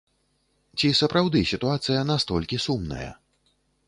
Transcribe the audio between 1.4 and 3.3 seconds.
сітуацыя настолькі сумная?